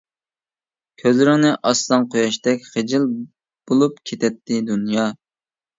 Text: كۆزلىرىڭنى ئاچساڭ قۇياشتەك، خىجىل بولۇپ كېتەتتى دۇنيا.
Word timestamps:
كۆزلىرىڭنى 1.03 1.51
ئاچساڭ 1.57 2.07
قۇياشتەك، 2.15 2.67
خىجىل 2.73 3.07
بولۇپ 3.13 4.05
كېتەتتى 4.13 4.63
دۇنيا. 4.73 5.11